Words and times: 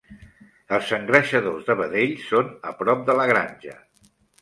Els 0.77 0.93
engreixadors 0.97 1.69
de 1.69 1.77
vedells 1.83 2.27
són 2.33 2.53
a 2.73 2.77
prop 2.83 3.09
de 3.11 3.21
la 3.23 3.33
granja. 3.37 3.81